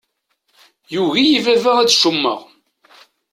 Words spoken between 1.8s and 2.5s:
ad cummeɣ.